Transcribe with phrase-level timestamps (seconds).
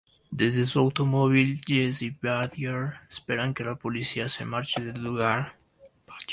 [0.31, 5.59] Desde un automóvil, Jesse y Badger esperan que la policía se marche del lugar.